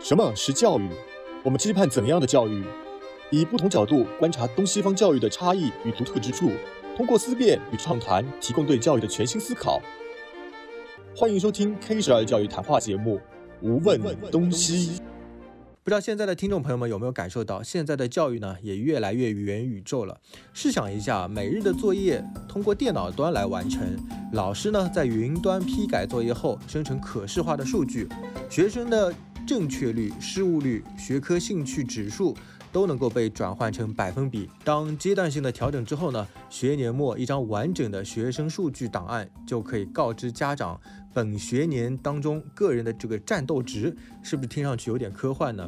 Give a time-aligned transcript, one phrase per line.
[0.00, 0.88] 什么是教育？
[1.42, 2.64] 我们期盼怎样的教育？
[3.30, 6.50] 以不同角度观察东西方教育的差异与独特之处，
[6.96, 9.80] 通过思辨与畅谈，提供对教育的全新思考。
[11.16, 13.16] 欢迎收听 K 十二教育谈话节目
[13.62, 14.96] 《无问东西》。
[15.82, 20.20] 不知道现在的听众朋友们有没有感受到，现在的教育呢也越来越元宇宙了。
[20.52, 23.82] 试想一下，每日的作业通过电脑端来完成，
[24.32, 28.08] 老师呢在云端批改作业后生成可视化的数据，
[28.50, 29.14] 学生的
[29.46, 32.36] 正确率、失误率、学科兴趣指数
[32.72, 34.50] 都能够被转换成百分比。
[34.64, 40.78] 当阶段性的调整之后呢，学年末一张完整的学生数据档案就可以告知家长。
[41.14, 45.66] 本学年当中个人的这个战斗值是不是听上去有点科幻呢？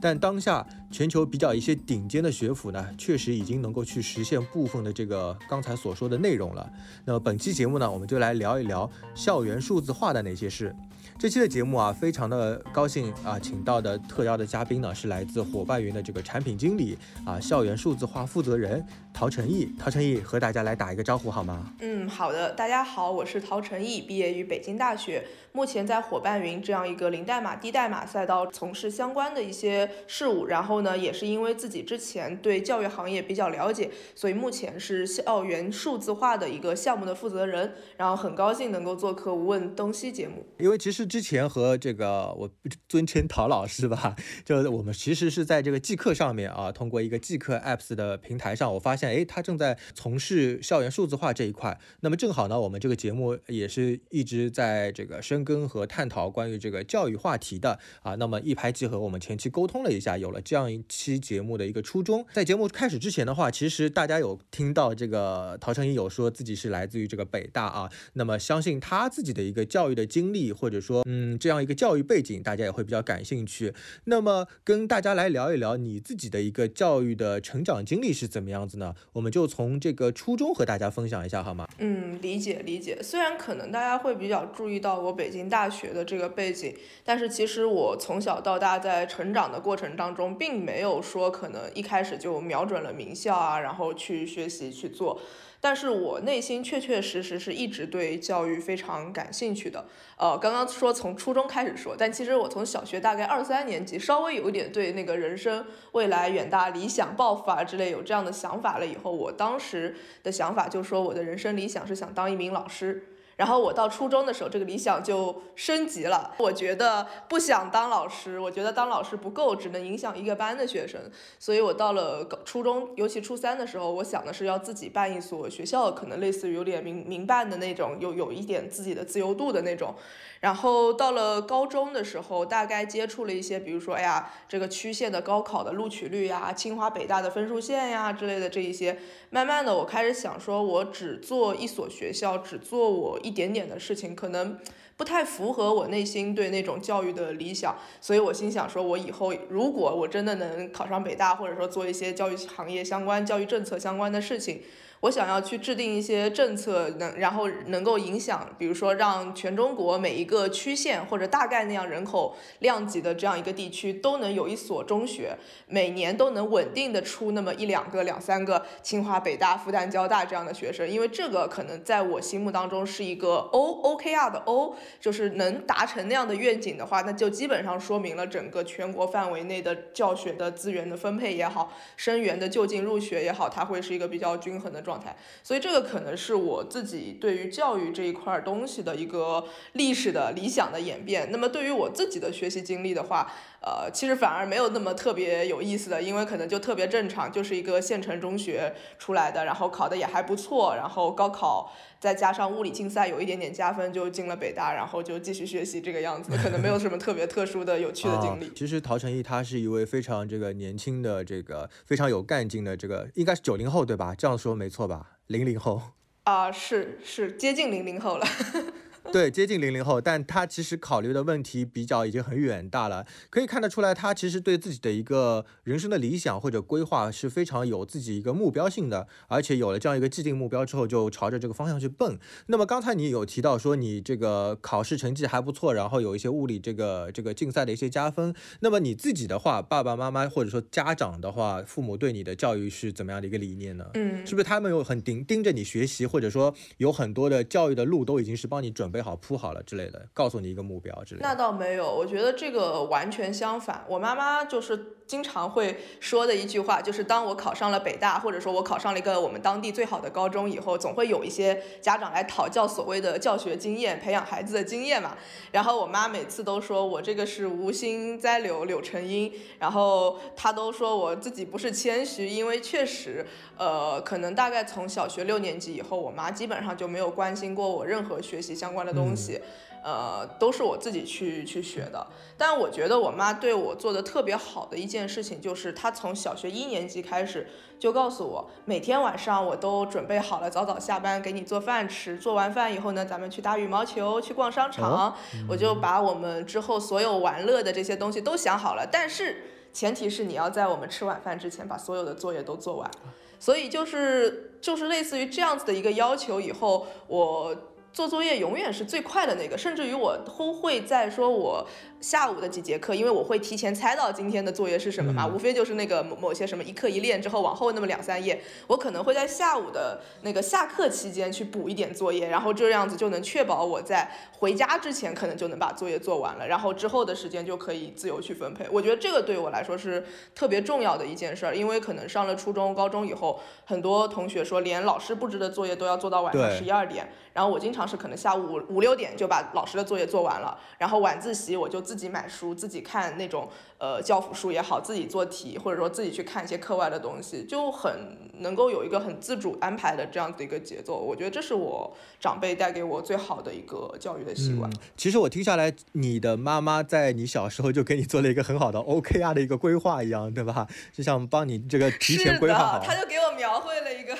[0.00, 6.70] 但当下全球比较一些顶尖的学府呢，确实已经能够去实现部分的这个刚才所说的内容了。
[7.04, 10.74] 那么本期节目呢，我们就来聊一聊校园数字化的那些事。
[11.18, 18.84] 这期的节目啊，非常的高兴啊，请到的特邀的嘉宾呢是来自伙伴云的这个产品经理啊，校园数字化负责人
[19.16, 19.66] 陶成毅。
[19.78, 21.72] 陶成毅和大家来打一个招呼好吗？
[21.80, 30.44] 嗯，好的，大家好，我是陶成毅，毕业于北京大学，目前在伙伴云这样一个零代码、低代码赛道从事相关的一些事务。
[30.44, 37.72] 然后呢，也是因为自己之前对教育行业比较了解，所以目前是校园数字化的一个项目的负责人。
[37.96, 41.06] 然后很高兴能够做客《无问东西》节目，因为其实。
[41.06, 42.50] 之前和这个我
[42.88, 51.78] 尊称陶老师吧，就我们其实是在这个即刻上面啊，通过一个即刻 apps 的平台上，我发现哎，他正在从事校园数字化这一块。
[52.00, 58.14] 那么正好呢，我们这个节目也是一直在这个深耕和探讨关于这个教育话题的啊。
[58.16, 62.26] 那么一拍即合，我们前期沟通了一下，有了这样一期节目的一个初衷。
[62.32, 71.04] 在节目开始之前的话，其实大家有听到这个陶成毅有说自己是来自于这个北大啊，那么相信他自己的一个教育的经历，或者说。
[71.08, 73.72] 嗯，这样一个教育背景，大家也会比较感兴趣。
[74.06, 78.92] 那么，跟大家来聊一聊你自己的一个教育的成长经历是怎么样子呢？
[79.12, 81.66] 我们就从这个初衷和大家分享一下，好吗？
[81.78, 82.98] 嗯，理解理解。
[83.02, 86.74] 虽然可能大家会比较注意到我北京大学的这个背景，
[87.04, 95.20] 但是其实我从小到大在成长的过程当中，并没有说可能一开始就瞄准了名校啊，然后去学习去做。
[95.66, 99.84] 但是我内心确确实实是一直对教育非常感兴趣的。
[100.16, 113.08] 呃，刚刚说从初中开始说，但其实我从小学大概二三年级，稍微有一点对那个人生未来远大理想、抱负啊之类有这样的想法了以后，我当时的想法就说我的人生理想是想当一名老师。
[113.36, 116.34] 然后我到初中的时候，这个理想就升级了。
[116.38, 120.98] 我觉得不想当老师，我觉得当老师不够，只能影响一个班的学生。
[121.38, 129.94] 所以我到了初中，尤其初三的时候，我想的是要自己办一所学校，可能类似于有点民民办的那种，有有一点自己的自由度的那种。
[130.40, 138.98] 然后到了高中的时候，大概接触了一些，比如说，哎呀，这个区县的高考的录取率呀，清华北大的分数线呀之类的这一些。
[139.28, 144.56] 慢慢的，我开始想说，我只做一所学校，只做我一点点的事情，可能
[144.96, 147.76] 不太符合我内心对那种教育的理想。
[148.00, 154.62] 所以我心想说，我以后如果我真的能考上北大，或者说做一些教育行业相关、教育政策相关的事情。
[155.06, 165.36] 我想要去制定一些政策，能然后能够影响，比如说让全中国每一个区县或者大概那样人口量级的这样一个地区都能有一所中学，
[165.68, 184.82] 每年都能稳定的出那么一两个、两三个清华、北大、复旦、交大这样的学生，因为这个可能在我心目当中是一个 O OKR 的 O，就是能达成那样的愿景的话，那就基本上说明了整个全国范围内的教学的资源的分配也好，生源的就近入学也好，它会是一个比较均衡的。
[184.86, 184.95] 状态，
[185.42, 191.28] 所以这个可能是我自己对于教育这一块东西的一个历史的理想的演变。
[191.30, 193.32] 那么对于我自己的学习经历的话，
[193.66, 208.52] 呃，其实反而没有那么特别有意思的，因为可能就特别正常，就是一个县城中学出来的，然后考的也还不错，然后高考再加上物理竞赛有一点点加分，就进了北大，然后就继续学习这个样子，可能没有什么特别特殊的有趣的经历。
[208.54, 214.14] 其实陶成毅他是一位非常这个年轻的这个非常有干劲的这个，应该是九零后对吧？
[214.16, 215.18] 这样说没错吧？
[215.26, 215.82] 零零后
[216.22, 218.24] 啊，是是接近零零后了。
[219.16, 232.18] 对，接近零零后，但他其实考虑的问题比较已经很远大了，可以看得出来，他其实对自己的一个人生的理想或者规划是非常有自己一个目标性的，而且有了这样一个既定目标之后，就朝着这个方向去奔。
[232.48, 238.34] 那么刚才你有提到说你这个考试成绩还不错，然后有一些物理这个这个竞赛的一些加分。
[238.60, 243.86] 那么你自己的话，爸爸妈妈或者说家长的话，父母对你的教育是怎么样的一个理念呢？
[243.94, 248.95] 嗯，是不是他们有很盯盯着你学习，或者说有很多的教育的路都已经是帮你准备？
[248.96, 251.28] 备好铺好了之类的，告诉你一个目标之类的。
[251.28, 253.84] 那倒没有，我觉得这个完全相反。
[253.86, 265.16] 我妈妈就是经常会说的一句话，就是当我考上了北大，或者说我考上了一个我们当地最好的高中以后，总会有一些家长来讨教所谓的教学经验，培养孩子的经验嘛。
[265.52, 273.26] 然后我妈每次都说我这个是无心栽柳柳成荫，然后她都说我自己不是谦虚，因为确实，
[273.58, 279.40] 呃，可能大概从小学六年级以后，我妈基本上就没有关心过我任何学习相关的东西。
[279.82, 282.04] 呃，都是我自己去去学的，
[282.36, 287.46] 但我觉得我妈对我做的特别好的一件事情，就是她从小学一年级开始
[287.78, 295.14] 就告诉我，每天晚上我都准备好了，早早下班给你做饭吃，做完饭以后呢，咱们去打羽毛球，去逛商场，
[295.48, 302.90] 我就把我们之后所有玩乐的这些东西都想好了，但是前提是你要在我们吃晚饭之前把所有的作业都做完，
[303.38, 307.54] 所以就是就是类似于这样子的一个要求，以后我。
[307.96, 311.66] 做作业永远是最快的那个，甚至于我都会在说，我
[311.98, 328.66] 下午的几节课，因为我会提前猜到今天的作业是什么嘛，无非就是那个某某些什么一课一练之后往后那么两三页，我可能会在下午的那个下课期间去补一点作业，然后这样子就能确保我在回家之前可能就能把作业做完了，然后之后的时间就可以自由去分配。
[328.70, 330.04] 我觉得这个对我来说是
[330.34, 337.86] 特别重要的一件事儿，因为可能上了初中、高中以后，很多同学说连老师布置的作业都要做到晚上十一二点，然后我经常。
[337.86, 343.48] 是可能下午五六点就把老师的作业做完了，然后晚自习我就自己买书，自己看那种
[343.78, 347.94] 呃教辅书也好，自己做题，或者说自己去看一些课外的东西，就很
[348.40, 350.96] 能够有一个很自主安排的这样的一个节奏。
[350.96, 354.68] 我觉得这是我长辈带给我最好的一个教育的习惯。
[354.96, 360.66] 其实我听下来，你的妈妈在你小时候就给你做了一个很好的 OKR 的一个规划一样，对吧？
[360.92, 362.80] 就像帮你这个提前规划好。
[362.80, 364.16] 他就给我描绘了一个。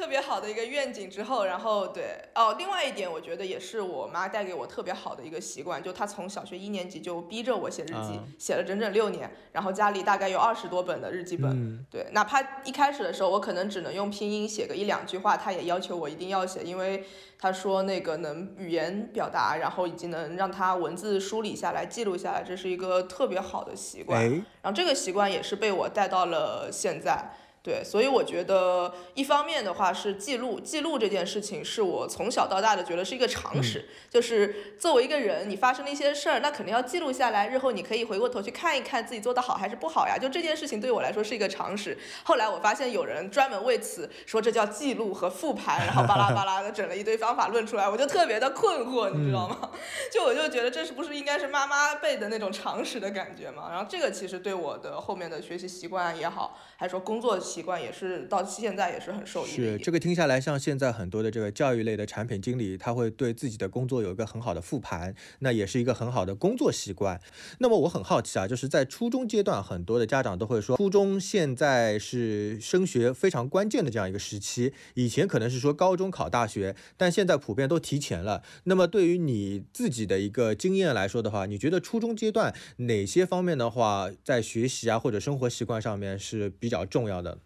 [0.00, 17.04] 特别好的一个愿景之后，然后对哦，另外一点我觉得也是我妈带给我特别好的一个习惯，就她从小学一年级就逼着我写日记，写了整整六年，然后家里大概有二十多本的日记本，对，哪怕一开始的时候我可能只能用拼音写个一两句话，她也要求我一定要写，因为
[17.38, 24.22] 她说那个能语言表达，然后以及能让她文字梳理下来、记录下来，这是一个特别好的习惯，
[24.62, 27.32] 然后这个习惯也是被我带到了现在。
[27.62, 40.16] 对，所以我觉得一方面的话是记录，记录这件事情是我从小到大的觉得是一个常识，就是作为一个人，你发生了一些事儿，那肯定要记录下来，日后你可以回过头去看一看自己做的好还是不好呀。
[40.16, 41.98] 就这件事情对我来说是一个常识。
[42.24, 49.70] 后来我发现有人专门为此说这叫记录和复盘，然后巴拉巴拉的整了一堆方法论出来，我就特别的困惑，你知道吗？
[50.10, 53.68] 就我就觉得这是不是应该是妈妈辈的那种常识的感觉嘛？
[53.70, 57.38] 然后这个其实对我的后面的学习习惯也好，还说工作。
[57.50, 59.50] 习惯也是到现在也是很受益。
[59.50, 67.20] 是这个听下来，像现在很多的这个教育类的产品经理，他会对自己的工作有一个很好的复盘，那也是一个很好的工作习惯。
[67.58, 74.72] 那么我很好奇啊，就是在初中阶段，很多的家长都会说，初中现在是升学非常关键的这样一个时期。
[74.94, 78.42] 以前可能是说高中考大学，但现在普遍都提前了。
[78.64, 87.39] 那么对于你自己的一个经验来说的话，你觉得初中阶段哪些方面的话，在学习啊或者生活习惯上面是比较重要的？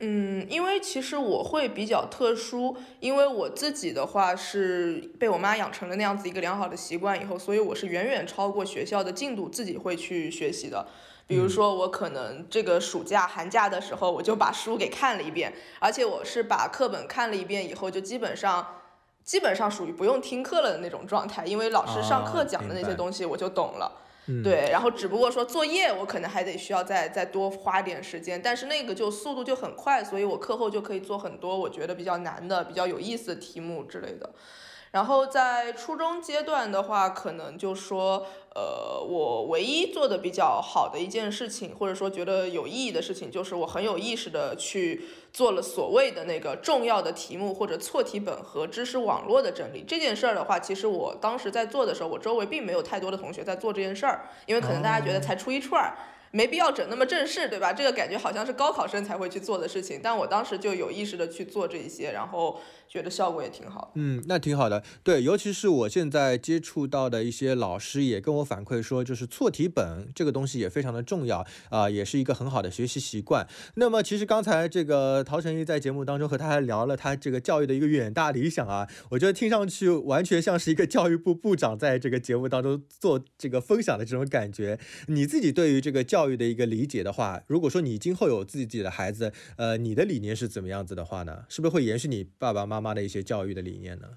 [0.00, 10.86] 嗯，因为其实我会比较特殊，因为我自己的话是被我妈养成了那样子一个良好的习惯以后，所以我是远远超过学校的进度自己会去学习的。
[11.26, 18.64] 比如说我可能这个暑假、寒假的时候，我就把书给看了一遍，而且我是把课本看了一遍以后，就基本上
[19.24, 23.92] 基本上属于不用听课了的那种状态，因为老师上课讲的那些东西我就懂了。
[24.44, 34.30] 对，然后只不过说作业我可能还得需要再再多花点时间，但是那个就速度就很快，所以我课后就可以做很多我觉得比较难的、比较有意思的题目之类的。
[34.92, 49.84] 然后在初中阶段的话，可能就说，呃，我唯一做的比较好的一件事情，或者说觉得有意义的事情，就是我很有意识的去做了所谓的那个重要的题目或者错题本和知识网络的整理。
[49.86, 55.92] 这件事儿的话，其实我当时在做的时候，我周围并没有太多的同学在做这件事儿，因为可能大家觉得才初一初二。
[56.30, 57.72] 没必要整那么正式，对吧？
[57.72, 63.92] 这个感觉好像是高考生才会去做的事情，但我当时就有意识的去做这一些，然后觉得效果也挺好。
[63.94, 64.82] 嗯，那挺好的。
[65.02, 73.46] 对，尤其是我现在接触到的一些老师也跟我反馈说，就是错题本这个东西也非常的重要啊，也是一个很好的学习习惯。
[73.74, 84.78] 那么其实刚才这个陶成毅在节目当中和他还聊了他这个教育的一个远大理想啊，我觉得听上去完全像是一个教育部部长在这个节目当中做这个分享的这种感觉。
[85.06, 91.44] 你自己对于这个教教育的一个理解的话，如果说你今后有自己的孩子，呃，你的理念是怎么样子的话呢？
[91.48, 94.08] 是不是会延续你爸爸妈妈的一些教育的理念呢？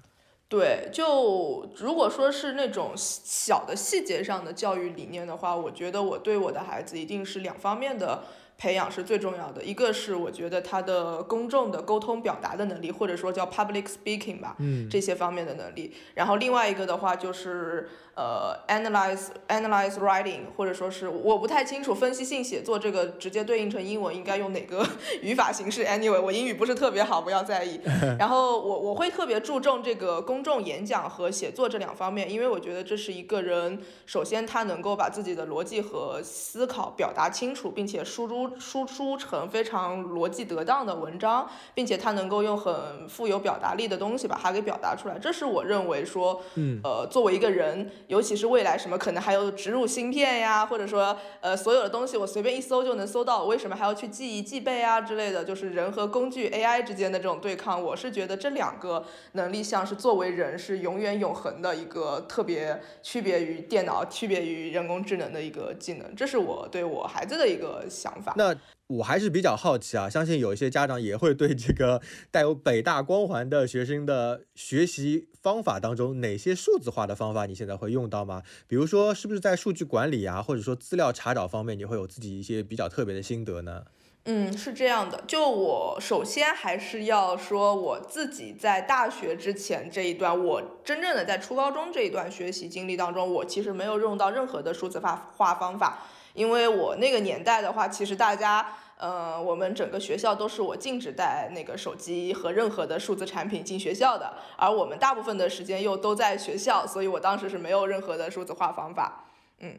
[0.48, 8.24] 对，就如果说是那种小的细节上的教育理念的话，我觉得我对我的孩子一定是两方面的。
[8.62, 15.92] 培养是最重要的，一个是我觉得他的公众的沟通表达的能力，或者说叫 public speaking 吧，嗯，这些方面的能力。
[16.14, 17.88] 然后另外一个的话就是。
[18.14, 24.86] 呃，analyze analyze writing，或者说是我不太清楚分析性写作这个直接对应成英文应该用哪个
[25.22, 25.82] 语法形式。
[25.86, 27.80] Anyway，我英语不是特别好，不要在意。
[28.20, 45.18] 然后我我会特别注重这个公众演讲和写作这两方面，因为我觉得这是一个人首先他能够把自己的逻辑和思考表达清楚，并且输出输出成非常逻辑得当的文章，并且他能够用很富有表达力的东西把它给表达出来。
[45.18, 47.90] 这是我认为说，嗯，呃，作为一个人。
[48.08, 55.44] 尤其是未来什么可能还有植入芯片呀，或者说呃所有的东西我随便一搜就能搜到，我为什么还要去记忆记背啊之类的？
[55.44, 68.31] 就是人和工具 AI 之间的这种对抗，我是觉得这两个能力像是作为人是永远永恒的一个特别区别于电脑、区别于人工智能的一个技能，这是我对我孩子的一个想法。
[68.36, 68.56] 那。
[68.88, 78.42] 我还是比较好奇啊，相信有一些家长也会对这个 带有北大光环的学生的学习方法当中，哪些数字化的方法你现在会用到吗？
[78.66, 83.84] 比如说，是不是在数据管理啊，或者说资料查找方面，你会有自己一些比较特别的心得呢？
[84.24, 96.00] 嗯，是这样的，就我首先还是要说，我自己在大学之前这一段，我真正的在初高中这一段学习经历当中，我其实没有用到任何的数字化化方法。
[96.34, 109.24] 因为我那个年代的话，其实大家，呃，我们整个学校都是我禁止带那个手机和任何的数字产品进学校的，而我们大部分的时间又都在学校，所以我当时是没有任何的数字化方法，
[109.58, 109.78] 嗯。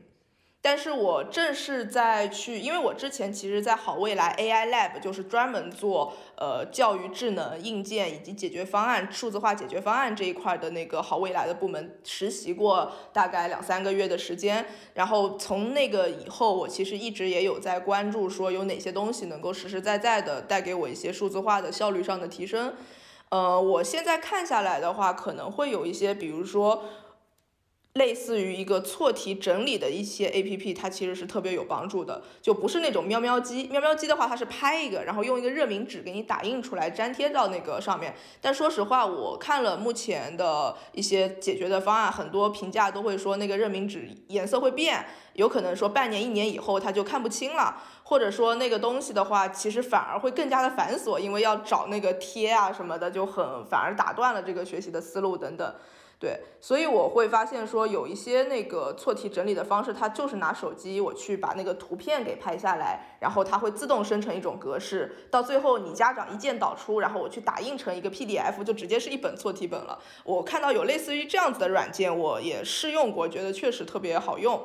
[0.66, 14.66] 但是我正是在去，因为我之前其实，在好未来 AI Lab 就是专门做呃教育智能硬件以及解决方案、数字化解决方案这一块的那个好未来的部门实习过大概两三个月的时间。
[14.94, 22.74] 然后从那个以后，我其实一直也有在关注说有哪些东西能够实实在在的带给我一些数字化的效率上的提升。
[23.28, 26.86] 呃，我现在看下来的话，可能会有一些，比如说。
[27.94, 33.68] 类似于一个错题整理的一些 A P P，它其实是特别有帮助的，就不是那种喵喵机。
[33.68, 38.16] 喵喵机的话，它是拍一个，然后用一个热敏纸给你打印出来，粘贴到那个上面。
[38.42, 55.76] 但说实话，我看了目前的一些解决的方案，很多评价都会说那个热敏纸颜色会变，有可能说半年、一年以后它就看不清了，或者说那个东西的话，其实反而会更加的繁琐，因为要找那个贴啊什么的，就很反而打断了这个学习的思路等等。
[56.24, 70.00] 对，所以我会发现说有一些那个错题整理的方式，它就是拿手机我去把那个图片给拍下来，然后它会自动生成一种格式，到最后你家长一键导出，然后我去打印成一个 PDF，就直接是一本错题本了。
[70.24, 74.62] 我看到有类似于这样子的软件，我也试用过，觉得确实特别好用。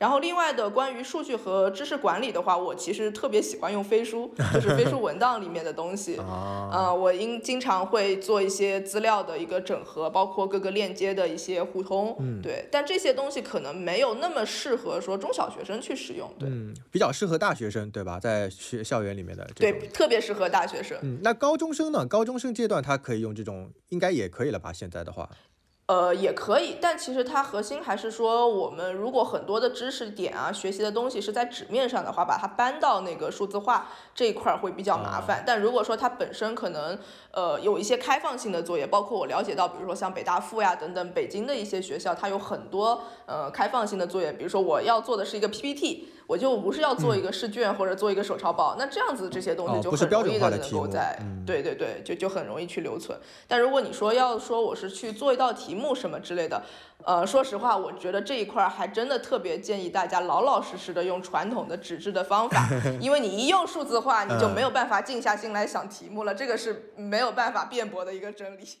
[0.00, 6.16] 然后另外的关于数据和知识管理的话，我其实特别喜欢用飞书，就是飞书文档里面的东西。
[6.26, 12.16] 啊，我应经常会做一些资料的一个整合，包括各个链接的一些互通。
[12.18, 12.66] 嗯，对。
[12.72, 16.32] 但这些东西可能没有那么适合说中小学生去使用。
[16.38, 16.48] 对，
[16.90, 18.18] 比较适合大学生，对吧？
[18.18, 19.46] 在学校园里面的。
[19.54, 20.96] 对，特别适合大学生。
[21.02, 22.06] 嗯，那高中生呢？
[22.06, 24.72] 高中生阶段他可以用这种，应该也可以了吧？
[24.72, 25.28] 现在的话。
[25.90, 35.42] 呃，也可以，但其实它核心还是说，我们如果很多的知识点啊，学习的东西是在纸面上的话，把它搬到那个数字化这一块会比较麻烦。
[35.44, 36.96] 但如果说它本身可能，
[37.32, 46.10] 呃，有一些开放性的作业，包括我了解到，比如说像北大附呀等等，北京的一些学校，它有很多呃开放性的作业，比如说我要做的是一个 PPT。
[46.30, 53.18] 我就不是要做一个试卷或者做一个手抄报，那这样子这些东西就很容易的能够在，对对对，就就很容易去留存。
[53.48, 56.62] 但如果你说要说我是去做一道题目什么之类的，
[57.04, 62.68] 呃，说实话，我觉得这一块还真的特别建议大家老老实实的用传统的纸质的方法，
[63.00, 68.64] 因为你一用数字化，你就没有办法静下心来想题目了，这个是没有办法辩驳的一个真理。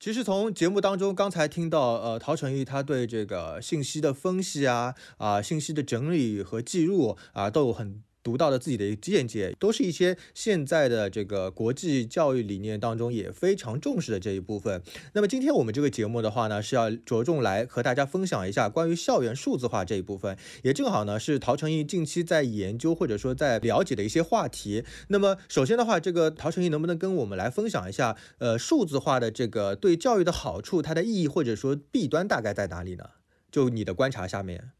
[0.00, 8.02] 其实从节目当中刚才听到，呃，陶成毅他对这个信息的分析啊，啊，信息的整理和记录啊，都有很。
[8.22, 14.82] 读到的自己的见解，都是一些现在的这个国际教育理念当中也非常重视的这一部分。
[15.14, 24.84] 那么今天我们这个节目的话呢，是要着重来和大家分享一下关于校园数字化这一部分，也正好呢是陶成毅近期在研究或者说在了解的一些话题。
[25.08, 33.04] 那么首先的话，这个陶成毅能不能跟我们来分享一下，呃，数字化的这个对教育的好处，它的意义或者说弊端大概在哪里呢？
[33.50, 34.70] 就你的观察下面。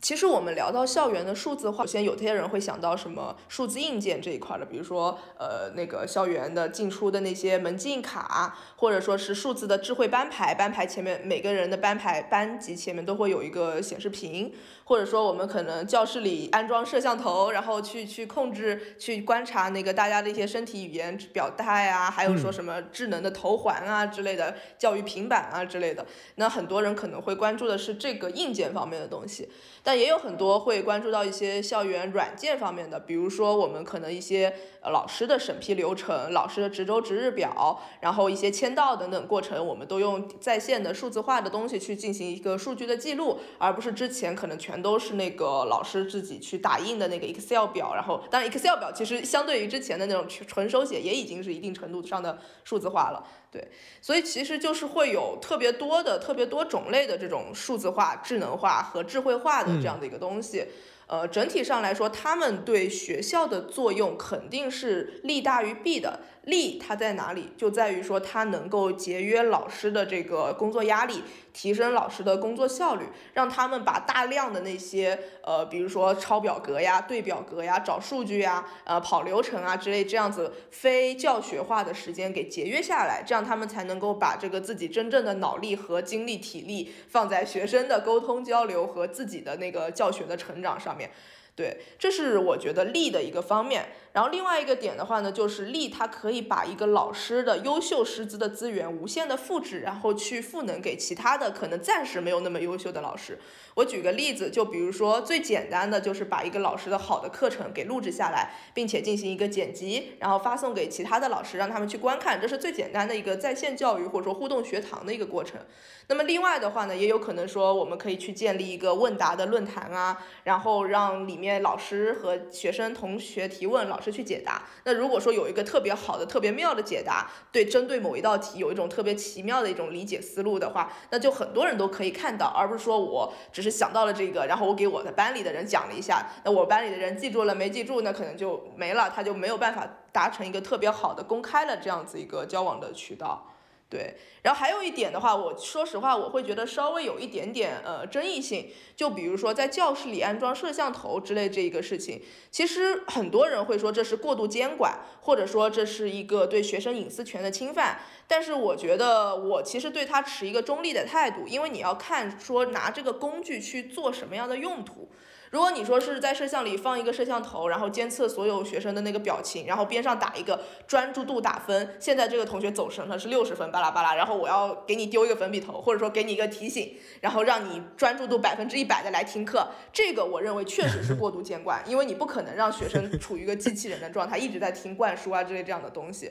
[0.00, 14.52] 其实我们聊到校园的数字化，首先有些人会想到什么数字硬件这一块的，比如说呃那个校园的进出的那些门禁卡，或者说是数字的智慧班牌，班牌前面每个人的班牌班级前面都会有一个显示屏，
[14.84, 26.06] 或者说我们可能教室里安装摄像头，然后去去控制、去观察那个大家的一些身体语言表态啊，还有说什么智能的头环啊之类的，教育平板啊之类的。
[26.36, 29.48] 那很多人可能会关注的是这个硬件方面的东西。
[29.88, 47.94] 但也有很多会关注到一些校园软件方面的，比如说我们可能一些老师的审批流程、老师的值周值日表，然后一些签到等等过程，我们都用在线的数字化的东西去进行一个数据的记录，而不是之前可能全都是那个老师自己去打印的那个 Excel 表。
[47.94, 53.24] 然后，当然 Excel 表其实相对于之前的那种纯手写，也已经是一定程度上的数字化了。
[53.50, 53.66] 对，
[54.02, 60.66] 所以其实就是会有特别多的、特别多种类的这种数字化、智能化和智慧化的这样的一个东西。
[61.06, 66.20] 呃，整体上来说，他们对学校的作用肯定是利大于弊的。
[66.42, 67.50] 利它在哪里？
[67.56, 73.04] 就在于说它能够节约老师的这个工作压力，提升老师的工作效率，
[73.34, 91.10] 让他们把大量的那些呃，比如说抄表格呀、对表格呀、找数据呀、呃跑流程啊之类这样子非教学化的时间给节约下来，这样他们才能够把这个自己真正的脑力和精力、体力放在学生的沟通交流和自己的那个教学的成长上面。
[91.54, 93.88] 对，这是我觉得利的一个方面。
[94.18, 103.38] 然后另外一个点的话呢，就是利它可以把一个老师的优秀师资的资源无限的复制，然后去赋能给其他的可能暂时没有那么优秀的老师。
[103.76, 112.40] 我举个例子，就比如说最简单的，就是把一个老师的好的课程给录制下来，并且进行一个剪辑，然后发送给其他的老师，让他们去观看。
[112.40, 115.60] 这是最简单的一个在线教育或者说互动学堂的一个过程。
[116.08, 124.62] 那么另外的话呢，也有可能说我们可以去建立一个问答的论坛啊，然后让里面老师和学生同学提问，老师去解答。
[124.84, 143.46] 那如果说有一个特别好的、特别妙的解答，对针对某一道题有一种特别奇妙的一种理解思路的话，那就很多人都可以看到，而不是说我只是想到了这个，然后我给我的班里的人讲了一下，那我班里的人记住了没记住，那可能就没了，他就没有办法达成一个特别好的公开了这样子一个交往的渠道。
[143.90, 152.20] 对，然后还有一点的话，我说实话，我会觉得稍微有一点点呃争议性，就比如说在教室里安装摄像头之类这一个事情，
[152.50, 165.08] 其实很多人会说这是过度监管，或者说这是一个对学生隐私权的侵犯，但是我觉得我其实对他持一个中立的态度，因为你要看说拿这个工具去做什么样的用途。
[165.50, 186.30] 如果你说是在摄像里放一个摄像头，然后监测所有学生的那个表情，然后边上打一个专注度打分，现在这个同学走神了是六十分，巴拉巴拉，然后我要给你丢一个粉笔头，或者说给你一个提醒，然后让你专注度百分之一百的来听课，这个我认为确实是过度监管，因为你不可能让学生处于一个机器人的状态，一直在听灌输啊之类这样的东西。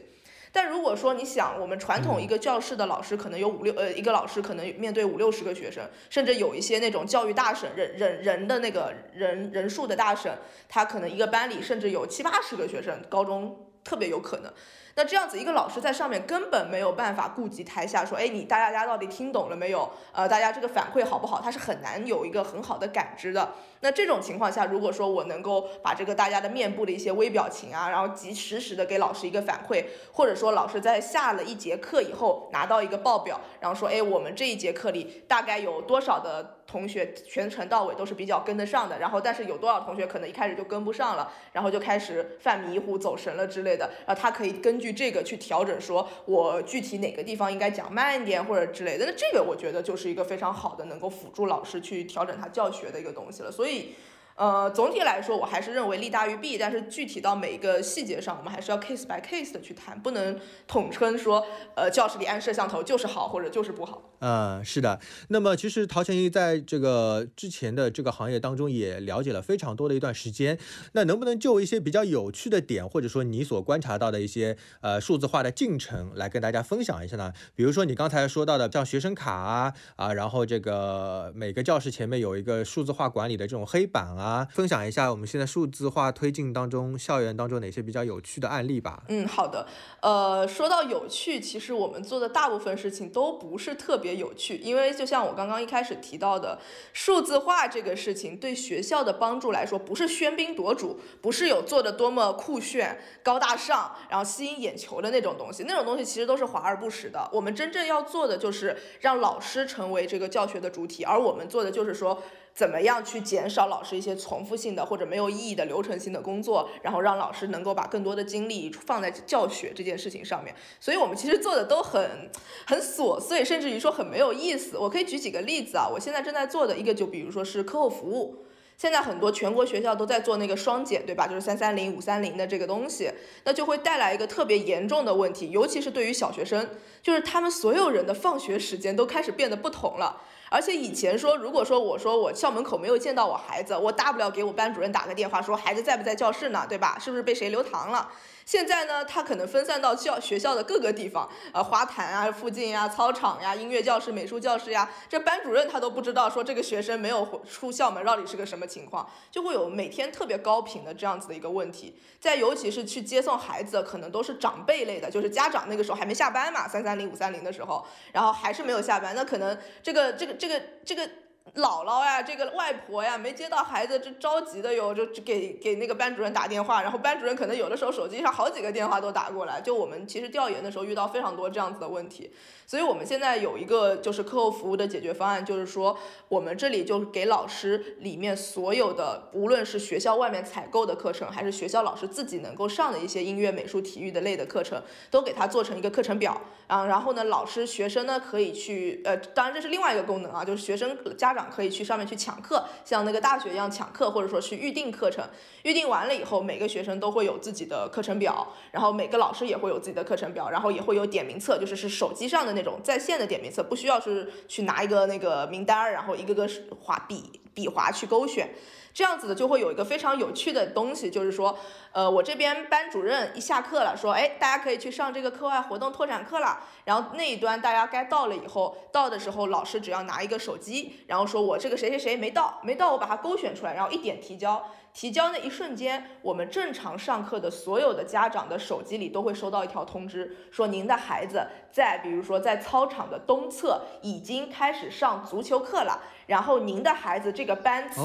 [0.58, 10.36] 但如果说你想，我们传统一个教室的老师可能有五六呃，一个老师可能面对五六十个学生，甚至有一些那种教育大省人人人的那个人人数的大省，
[10.68, 14.52] 他可能一个班里甚至有七八十个学生，高中特别有可能。
[14.98, 19.88] 那这样子一个老师在上面根本没有办法顾及台下，说，哎，你大家家到底听懂了没有？
[20.12, 21.40] 呃，大家这个反馈好不好？
[21.40, 23.54] 他是很难有一个很好的感知的。
[23.82, 53.96] 那这种情况下，如果说我能够把这个大家的面部的一些微表情啊，然后及时时的给老师一个反馈，或者说老师在下了一节课以后拿到一个报表，然后说，哎，我们这一节课里大概有多少的同学全程到尾都是比较跟得上的，然后但是有多少同学可能一开始就跟不上了，然后就开始犯迷糊、走神了之类的，然后他可以根据这个去调整，说我具体哪个地方应该讲慢一点或者之类的，那这个我觉得就是一个非常好的能够辅助老师去调整他教学的一个东西了，所以。
[54.38, 61.44] 呃，总体来说，我还是认为利大于弊，但是具体到每一个细节上，我们还是要 case by case 的去谈，不能统称说，
[61.76, 64.04] 呃，教室里安摄像头就是好或者就是不好。
[64.20, 65.00] 嗯，是的。
[65.30, 70.60] 那么其实陶前一在这个之前的这个行业当中也了解了非常多的一段时间，
[70.94, 77.34] 那能不能就一些比较有趣的点，或者说你所观察到的一些呃数字化的进程来跟大家分享一下呢？
[77.56, 84.27] 比如说你刚才说到的像学生卡啊啊，然后这个每个教室前面有一个数字化管理的这种黑板啊。
[84.28, 89.02] 啊，分享一下我们现在数字化推进当中，校园当中哪些比较有趣的案例吧。
[89.08, 89.66] 嗯，好的。
[90.02, 96.60] 呃，说到有趣，其实我们做的大部分事情都不是特别有趣，因为就像我刚刚一开始提到的，
[96.92, 107.30] 数字化这个事情对学校的帮助来说，不是喧宾夺主，不是有做的多么酷炫、高大上，然后吸引眼球的那种东西，那种东西其实都是华而不实的。
[107.32, 112.22] 我们真正要做的就是让老师成为这个教学的主体，而我们做的就是说。
[112.58, 120.56] 怎么样去减少老师一些重复性的或者没有意义的流程性的工作，然后让老师能够把更多的精力放在教学这件事情上面。
[120.80, 122.32] 所以我们其实做的都很
[122.66, 124.76] 很琐碎，甚至于说很没有意思。
[124.76, 128.44] 我可以举几个例子啊，我现在正在做的一个就比如说是课后服务。
[128.76, 131.28] 现在很多全国学校都在做那个双减，对吧？
[131.28, 133.12] 就是三三零、五三零的这个东西，
[133.44, 136.68] 那就会带来一个特别严重的问题，尤其是对于小学生，
[137.04, 140.24] 就是他们所有人的放学时间都开始变得不同了。
[140.50, 146.98] 而且以前说，如果说我说我校门口没有见到我孩子，我大不了给我班主任打个电话，说孩子在不在教室呢，对吧？
[147.00, 148.10] 是不是被谁留堂了？
[148.48, 161.94] 现在呢，他可能分散到校学校的各个地方，呃，花坛啊、附近呀、操场呀、音乐教室、美术教室呀，这班主任他都不知道说这个学生没有出校门到底是个什么情况，就会有每天特别高频的这样子的一个问题。
[162.22, 171.10] 再尤其是去接送孩子，可能都是长辈类的，就是家长那个时候还没下班嘛，三三零、五三零的时候，然后还是没有下班，那可能这个这个这个这个。
[171.56, 179.60] 姥姥呀，这个外婆呀，没接到孩子就着急的哟，就给给那个班主任打电话，然后班主任可能有的时候手机上好几个电话都打过来。
[179.60, 182.32] 就我们其实调研的时候遇到非常多这样子的问题，
[182.68, 185.98] 所以我们现在有一个就是课后服务的解决方案，就是说
[186.30, 196.86] 我们这里就给老师里面所有的，无论是学校外面采购的课程，还是学校老师自己能够上的一些音乐、美术、体育的类的课程，都给他做成一个课程表啊。
[196.86, 205.24] 然后呢，老师、学生呢可以去，呃，当然这是另外一个功能啊，就是学生家可以去上面去抢课，像那个大学一样抢课，或者说去预定课程。
[205.64, 218.50] 预定完了以后，每个学生都会有自己的课程表，然后每个老师也会有自己的课程表，然后也会有点名册，就是是手机上的那种在线的点名册，不需要是去拿一个那个名单，然后一个个划笔笔划去勾选。
[218.98, 221.56] 这样子的就会有一个非常有趣的东西，就是说，
[221.92, 226.64] 呃，我这边班主任一下课了，说，哎，大家可以去上这个课外活动拓展课了。
[226.84, 234.68] 然后那一端大家该到了以后，到的时候老师只要拿一个手机，然后说我这个谁谁谁没到，没到我把它勾选出来，然后一点提交。
[234.98, 248.02] 提交那一瞬间，我们正常上课的所有的家长的手机里都会收到一条通知，说您的孩子在，比如说在操场的东侧已经开始上足球课了，然后您的孩子这个班次，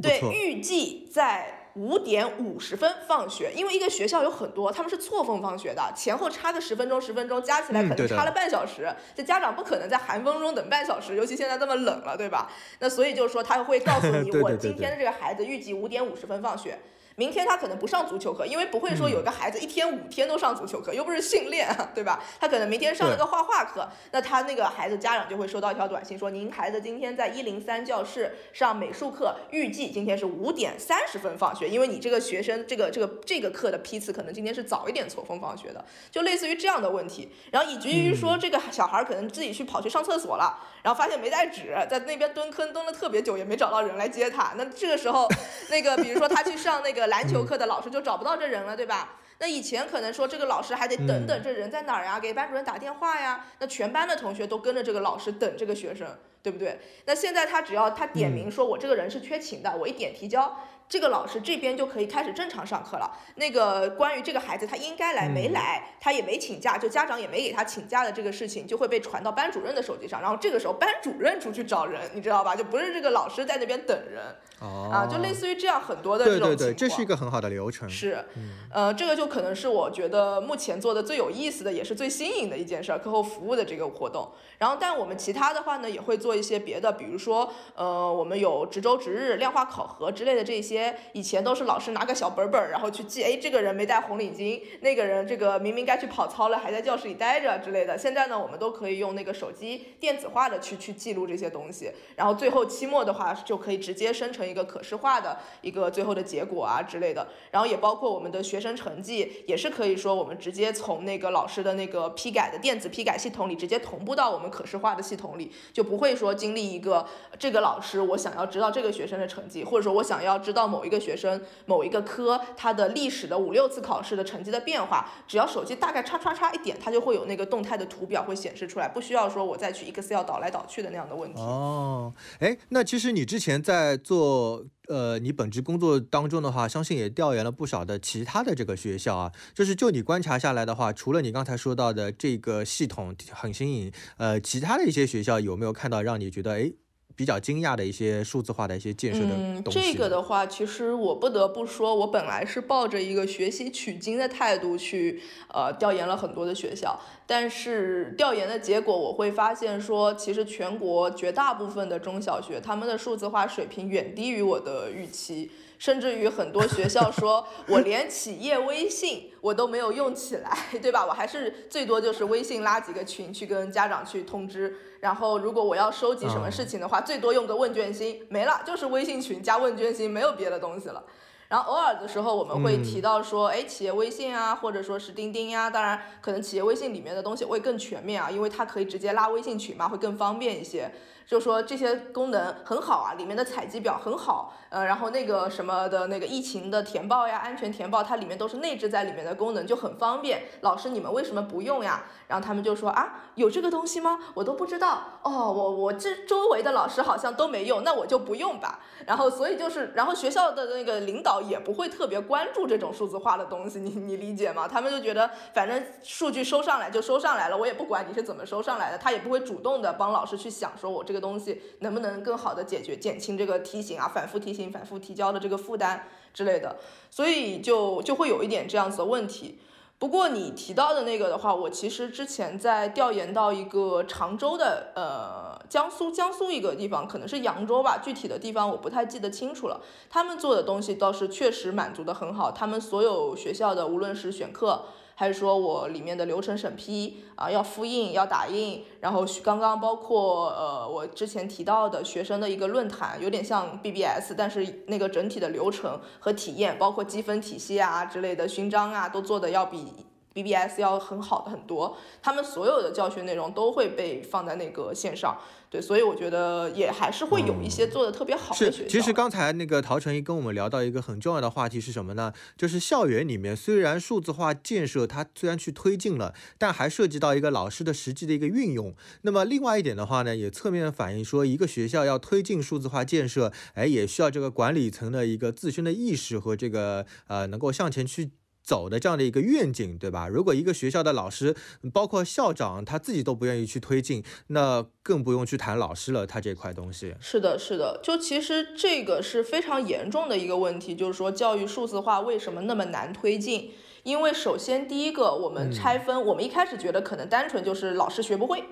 [0.00, 1.55] 对，预计在。
[1.76, 12.50] 五点五十分放学，因为一个学校有很多，他们是错峰放学的，前后差个十分钟，十分钟加起来可能差了半小时，这家长不可能在寒风中等半小时，尤其现在这么冷了，对吧？
[12.78, 16.78] 那所以就是说他会告诉你， 我今天的这个孩子预计五点五十分放学。
[17.16, 22.22] 明天他可能不上足球课，因为不会说有个孩子一天五天都上足球课，又不是训练， 对吧？
[22.38, 45.26] 他可能明天上了个画画课，那他那个孩子家长就会收到一条短信说，您孩子今天在一零三教室上美术课，预计今天是五点三十分放学，因为你这个学生这个这个这个课的批次可能今天是早一点错峰放学的，就类似于这样的问题，然后以至于说这个小孩可能自己去跑去上厕所了，然后发现没带纸，在那边蹲坑蹲了特别久，也没找到人来接他，那这个时候，
[45.70, 47.05] 那个比如说他去上那个。
[47.08, 49.14] 篮球课的老师就找不到这人了，对吧？
[49.38, 53.44] 那以前可能说这个老师还得等等这人在哪儿呀，给班主任打电话呀。
[53.58, 56.08] 那全班的同学都跟着这个老师等这个学生，
[56.42, 56.78] 对不对？
[57.04, 60.58] 那现在他只要他点名说我这个人是缺勤的，我一点提交。
[60.88, 63.10] 这个老师这边就可以开始正常上课了。
[63.34, 70.20] 那个关于这个孩子他应该来没来，他也没请假，就家长也没给他请假的这个事情，就会被传到班主任的手机上。
[70.20, 72.54] 然后这个时候班主任出去找人，你知道吧？
[72.54, 74.22] 就不是这个老师在那边等人。
[74.60, 74.88] 哦。
[74.92, 76.56] 啊，就类似于这样很多的这种情况。
[76.56, 77.88] 对对对，这是一个很好的流程。
[77.90, 78.24] 是。
[78.72, 84.30] 呃，这个就可能是我觉得目前做的最有意思的，也是最新颖的一件事儿，课后服务的这个活动。
[84.58, 90.75] 然后，但我们其他的话呢，也会做一些别的，比如说，呃，我们有值周值日、量化考核之类的这些。
[91.12, 97.96] 以前都是老师拿个小本本，然后去记，哎，这个人没带红领巾，那个人这个明明该去跑操了，还在教室里待着之类的。
[97.98, 101.92] 现在呢，我们都可以用那个手机电子化的去去记录这些东西。
[102.16, 107.28] 然后最后期末的话，就可以直接生成一个可视化的一个最后的结果啊之类的。
[107.50, 114.50] 然后也包括我们的学生成绩，也是可以说我们直接从那个老师的那个批改的电子批改系统里直接同步到我们。
[114.56, 117.04] 可视化的系统里，就不会说经历一个
[117.38, 131.40] 这个老师，我想要知道这个学生的成绩，或者说我想要知道某一个学生某一个科他的历史的五六次考试的成绩的变化，只要手机大概叉叉叉一点，它就会有那个动态的图表会显示出来，不需要说我再去 Excel 导来导去的那样的问题。
[131.40, 134.66] 哦，哎，那其实你之前在做。
[134.88, 139.32] 呃，你本职工作当中的话，相信也调研了不少的其他的这个学校啊。
[139.52, 146.70] 就是就你观察下来的话，除了你刚才说到的这个系统很新颖，呃，其他的一些学校有没有看到让你觉得哎
[147.16, 149.80] 比较惊讶的一些数字化的一些建设的嗯，东西？
[149.80, 165.50] 这个的话，其实我不得不说，我本来是抱着一个学习取经的态度去呃调研了很多的学校，但是调研的结果我会发现说，其实全国绝大部分的中小学他们的数字化水平远低于我的预期。
[165.78, 171.04] 甚至于很多学校说， 我连企业微信我都没有用起来， 对吧？
[171.06, 181.04] 我还是最多就是微信拉几个群去跟家长去通知，然后如果我要收集什么事情的话，最多用个问卷星，没了，就是微信群加问卷星，没有别的东西了。
[181.48, 190.90] 然后偶尔的时候我们会提到说，哎，企业微信啊，或者说是钉钉呀，当然可能企业微信里面的东西会更全面啊，因为它可以直接拉微信群嘛，会更方便一些。
[191.26, 200.44] 就说这些功能很好啊，里面的采集表很好，呃，然后那个什么的那个疫情的填报呀、安全填报，它里面都是内置在里面的功能，就很方便。
[200.60, 202.04] 老师你们为什么不用呀？
[202.28, 204.20] 然后他们就说啊，有这个东西吗？
[204.34, 205.02] 我都不知道。
[205.22, 208.78] 哦，我我这周围的老师好像都没用，那我就不用吧。
[209.04, 214.68] 然后所以就是，然后学校的那个领导也不会特别关注这种数字化的东西，你你理解吗？
[214.68, 226.76] 他们就觉得反正数据收上来就收上来了，我也不管你是怎么收上来的，他也不会主动的帮老师去想说我这个东西能不能更好的解决减轻这个提醒啊、反复提醒、反复提交的这个负担之类的，
[227.10, 229.58] 所以就就会有一点这样子的问题。
[229.98, 239.80] 不过你提到的那个的话，我其实之前在调研到一个常州的，呃，江苏江苏一个地方，可能是扬州吧，具体的地方我不太记得清楚了。
[240.10, 244.84] 他们做的东西倒是确实满足的很好，他们所有学校的无论是选课。
[245.18, 259.90] 还是说我里面的流程审批啊，要复印，要打印，然后刚刚包括呃，我之前提到的学生的一个论坛，有点像 BBS，但是那个整体的流程和体验，包括积分体系啊之类的勋章啊，都做的要比
[260.36, 261.96] BBS 要很好的很多。
[262.22, 265.36] 他们所有的教学内容都会被放在那个线上。
[265.68, 268.70] 对，所以我觉得也还是会有一些做的特别好的学校。
[268.70, 272.32] 是，其实刚才那个陶成一跟我们聊到一个很重要的话题是什么呢？
[272.56, 278.94] 就是校园里面虽然数字化建设它虽然去推进了，但还涉及到一个老师的实际的一个运用。
[279.22, 288.30] 那么另外一点的话呢，也侧面反映说一个学校要推进数字化建设，哎，也需要这个管理层的一个自身的意识和这个呃能够向前去。
[288.66, 290.26] 走的这样的一个愿景，对吧？
[290.26, 291.54] 如果一个学校的老师，
[291.92, 296.26] 包括校长，他自己都不愿意去推进，那更不用去谈老师了。
[296.26, 303.70] 他这块东西是的，是的，就其实这个是非常严重的一个问题，就是说教育数字化为什么那么难推进？
[304.02, 308.64] 因为首先第一个，我们拆分，我们一开始觉得可能单纯就是老师学不会，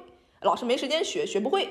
[0.43, 1.69] 老师没时间学，学不会。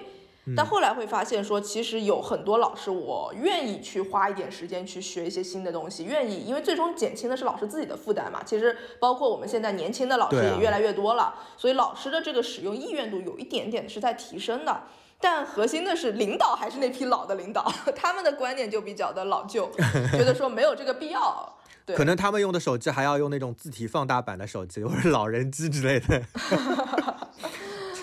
[0.58, 8.42] 但后来会发现说，其实有很多老师，我愿意去花一点时间去学一些新的东西，愿意，因为最终减轻的是老师自己的负担嘛。
[8.44, 14.82] 其实包括我们现在年轻的老师也越来越多了，所以老师的这个使用意愿度有一点点是在提升的。
[15.22, 17.64] 但核心的是领导还是那批老的领导，
[17.96, 19.72] 他们的观念就比较的老旧，
[20.12, 21.58] 觉得说没有这个必要。
[21.86, 26.22] 对，可能他们用的手机还要用那种字体放大版的手机，或者老人机之类的。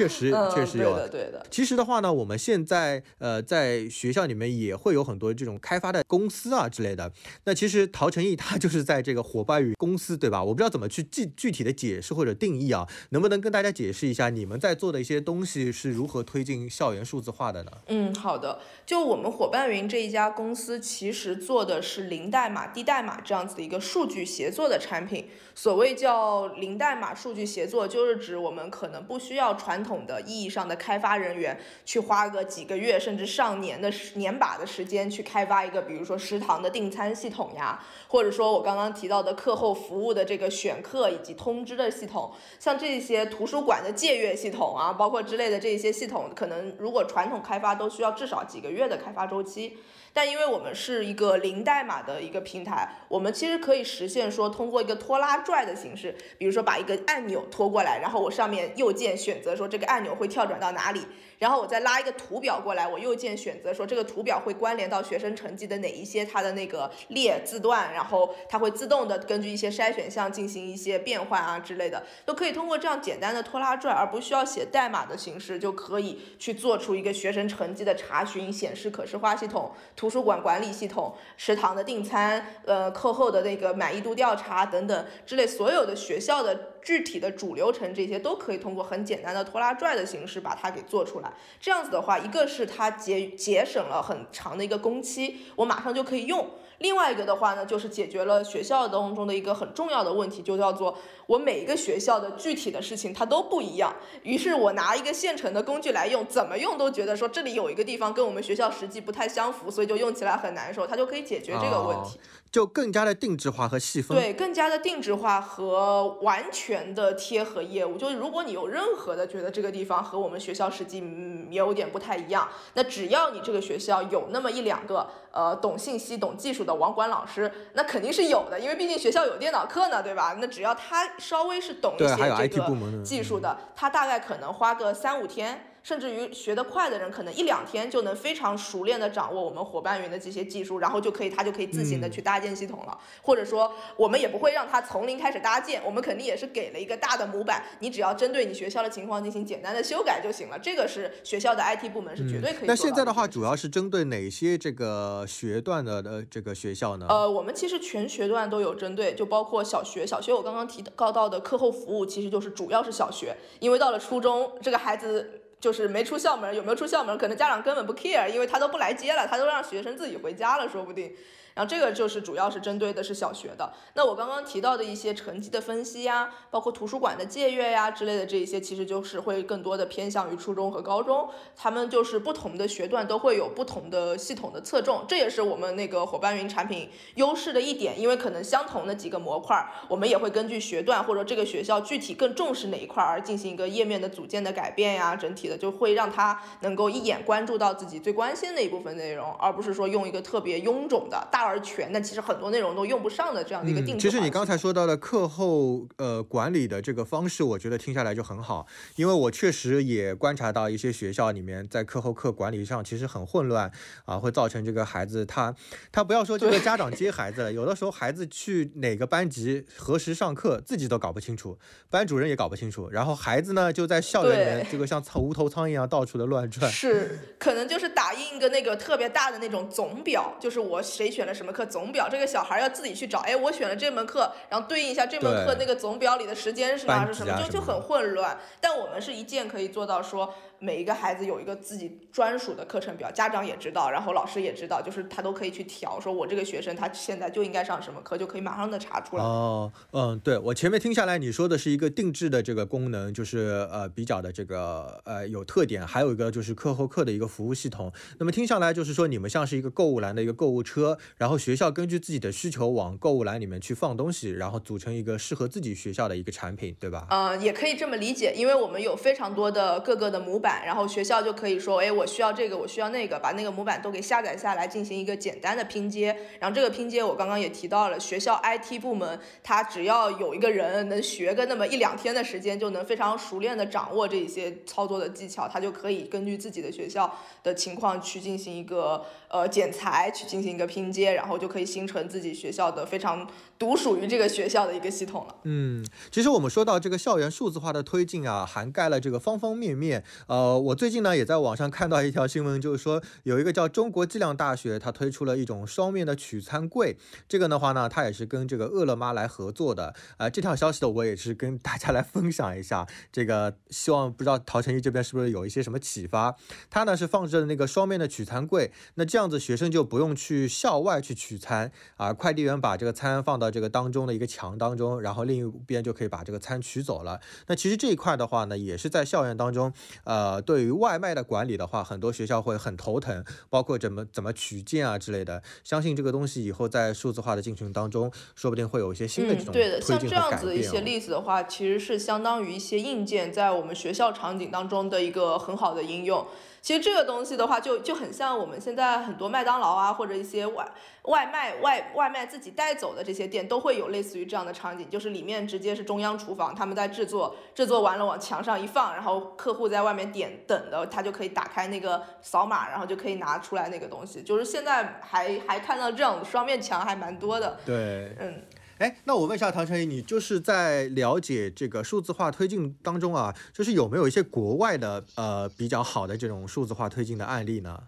[0.00, 0.94] 确实，确实有。
[0.94, 1.46] 对的，对的。
[1.50, 7.12] 其实的话呢，我们现在呃，在学校里面也会有很多这种开发的公司啊之类的。
[7.44, 10.42] 那其实陶成义他就是在这个伙伴与公司，对吧？
[10.42, 17.72] 我不知道怎么去具具体的解释或者定义啊，能不能跟大家解释一下你们在做的一些东西是如何推进校园数字化的呢？
[17.88, 18.60] 嗯，好的。
[18.86, 25.28] 就我们伙伴云这一家公司，其实做的是零代码、低代码这样子的一个数据协作的产品。
[25.54, 49.76] 所谓叫零代码数据协作，就是指我们可能不需要传统统的意义上的开发人员去花个几个月甚至上年的年把的时间去开发一个，比如说食堂的订餐系统呀，或者说我刚刚提到的课后服务的这个选课以及通知的系统，像这些图书馆的借阅系统啊，包括之类的这些系统，可能如果传统开发都需要至少几个月的开发周期。
[50.12, 61.02] 但因为我们是一个零代码的一个平台，我们其实可以实现说通过一个拖拉拽的形式，比如说把一个按钮拖过来，然后我上面右键选择说这个按钮会跳转到哪里。
[61.40, 86.66] 然后我再拉一个图表过来，我右键选择说这个图表会关联到学生成绩的哪一些它的那个列字段，然后它会自动的根据一些筛选项进行一些变换啊之类的，都可以通过这样简单的拖拉拽，而不需要写代码的形式，就可以去做出一个学生成绩的查询、显示可视化系统、图书馆管理系统、食堂的订餐、呃课后的那个满意度调查等等之类所有的学校的。
[86.82, 91.32] 具体的主流程这些都可以通过很简单的拖拉拽的形式把它给做出来。
[91.60, 96.50] 这样子的话，一个是它节节省了很长的一个工期，我马上就可以用。
[96.80, 103.94] 另外一个的话呢，就是解决了学校当中的一个很重要的问题，就叫做我每一个学校的具体的事情它都不一样。
[104.22, 112.18] 于是我拿一个现成的工具来用，怎么用都觉得说这里有一个地方跟我们学校实际不太相符，所以就用起来很难受，它就可以解决这个问题。
[112.50, 117.96] 就更加的定制化和细分，对，更加的定制化和完全的贴合业务。
[117.96, 130.36] 就是如果你有任何的觉得这个地方和我们学校实际嗯有点不太一样，那只要你这个学校有那么一两个呃懂信息、懂技术的网管老师，那肯定是有的，因为毕竟学校有电脑课呢，对吧？
[130.38, 132.16] 那只要他稍微是懂一些
[132.48, 135.69] 这个技术的，他大概可能花个三五天。
[135.82, 142.98] 甚至于学得快的人，可能一两天就能非常熟练的掌握我们伙伴云的这些技术，然后就可以他就可以自行的去搭建系统了。
[143.22, 150.58] 或者说，我们也不会让他从零开始搭建，我们肯定也是给了一个大的模板，你只要针对你学校的情况进行简单的修改就行了。
[150.58, 152.68] 这个是学校的 IT 部门是绝对可以。
[152.68, 157.06] 那现在的话，主要是针对哪些这个学段的的这个学校呢？
[157.08, 160.06] 呃，我们其实全学段都有针对，就包括小学。
[160.06, 165.40] 小学我刚刚提到到的课后服务，其实就是主要是小学，因为到了初中，这个孩子。
[165.60, 171.14] 就是没出校门，有没有出校门，可能家长根本不 care，因为他都不来接了，他都让学生自己回家了，说不定。
[171.54, 173.72] 然后这个就是主要是针对的是小学的。
[173.94, 181.28] 那我刚刚提到的一些成绩的分析呀，包括图书馆的借阅呀之类的这一些，其实就是会更多的偏向于初中和高中。
[181.56, 188.00] 他们就是不同的学段都会有不同的系统的侧重，这也是我们那个伙伴云产品优势的一点。
[188.00, 201.39] 因为可能相同的几个模块，我们也会根据学段或者这个学校具体更重视哪一块而进行一个页面的组件的改变呀，整体的就会让他能够一眼关注到自己最关心的一部分内容，而不是说用一个特别臃肿的大。
[201.44, 204.08] 而全，但其实很多内容都用不上的这样的一个定制。
[204.08, 213.70] 其实你刚才说到的课后呃管理的这个方式，我觉得听下来就很好，因为我确实也观察到一些学校里面在课后课管理上其实很混乱
[214.04, 215.54] 啊，会造成这个孩子他
[215.92, 226.70] 他不要说这个家长 接孩子了，有的时候孩子去哪个班级何时上课自己都搞不清楚，班主任也搞不清楚，然后孩子呢就在校园里面这个像无头苍蝇一样到处的乱转。
[226.70, 231.34] 是，可能就是打印一个那个特别大的那种总表，就是我谁选了。
[231.34, 233.20] 什么课总表，这个小孩要自己去找。
[233.20, 238.38] 哎，我选了这门课，然后对应一下这门课那个总表里的时间是哪是什么，就就很混乱。
[238.60, 240.34] 但我们是一键可以做到说。
[240.60, 249.24] 每一个孩子有一个自己专属的课程表，家长也知道，然后老师也知道，就是他都可以去调，说我这个学生他现在就应该上什么课，就可以马上的查出来。
[249.24, 257.90] 哦，嗯，对我前面听下来，你说的是一个定制的这个功能，就是呃比较的这个呃有特点，还有一个就是课后课的一个服务系统。
[258.18, 267.06] 那么听下来就是说你们像是一个购物篮的一个购物车，然后学校根据自己的需求往购物篮里面去放东西，然后组成一个适合自己学校的一个产品，对吧？
[267.08, 270.49] 嗯，也可以这么理解，因为我们有非常多的各个的模板。
[270.64, 276.16] 然后学校就可以说，哎，我需要这个，我需要那个，把那个模板都给下载下来，进行一个简单的拼接。
[276.38, 293.28] 然后这个拼接我刚刚也提到了，学校 IT 部门他只要有一个人能学个那么一两天的时间，就能非常熟练的掌握这一些操作的技巧，他就可以根据自己的学校的情况去进行一个呃剪裁，去进行一个拼接，然后就可以形成自己学校的非常
[293.60, 295.36] 独属于这个学校的一个系统了。
[295.42, 300.58] 嗯，其实我们说到这个校园数字化的推进啊，涵盖了这个方方面面，呃。
[300.58, 306.96] 我最近呢也在网上看到一条新闻，就是说有一个叫中国计量大学，它推出了一种双面的取餐柜。
[307.28, 309.94] 这个的话呢，它也是跟这个饿了么来合作的。
[310.16, 312.86] 呃，这条消息的我也是跟大家来分享一下。
[313.12, 316.34] 这个希望不知道陶成一这边是不是有一些什么启发？
[316.70, 327.20] 它呢是放置了那个双面的取餐柜，那这样子学生就不用去校外去取餐啊，快递员把这个餐放到这个当中的一个墙当中，然后另一边就可以把这个餐取走了。
[327.48, 329.72] 那其实这一块的话呢，也是在校园当中，
[330.04, 330.20] 呃。
[330.20, 335.42] 呃，对于外卖的管理的话，很多学校会很头疼，包括怎么怎么取件啊之类的。
[335.64, 346.26] 相信这个东西以后在数字化的进程当中，说不定会有一些新的这种对的，像这样子一些例子的话，其实是相当于一些硬件在我们学校场景当中的一个很好的应用。
[346.62, 350.66] 其实这个东西的话，就就很像我们现在很多麦当劳啊，或者一些外
[351.04, 364.22] 外卖外外卖自己带走的这些店，都会有类似于这样的场景，就是里面直接是中央厨房，他们在制作，制作完了往墙上一放，然后客户在外面点等的，他就可以打开那个扫码，然后就可以拿出来那个东西。
[364.22, 367.58] 就是现在还还看到这种双面墙还蛮多的。
[367.64, 368.42] 对，嗯。
[368.80, 377.78] 哎，那我问一下唐晨宇，你就是在了解这个数字化推进当中啊，就是有没有一些国外的呃比较好的这种数字化推进的案例呢？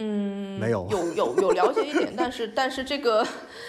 [0.00, 3.26] 嗯，没有有有有了解一点，但是但是这个